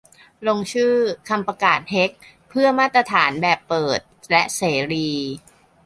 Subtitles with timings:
[0.47, 0.93] ลงชื่อ
[1.29, 2.11] "คำประกาศเฮก"-
[2.49, 3.99] เพื่อมาตรฐานแบบเปิด
[4.31, 5.09] และเสรี